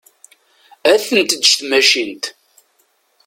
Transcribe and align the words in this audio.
Ad 0.91 0.99
ten-teǧǧ 1.07 1.45
tmacint. 1.59 2.25